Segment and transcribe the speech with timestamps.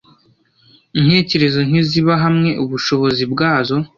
[0.99, 3.75] Intekerezo ntiziba hamwe ubushobozi bwazo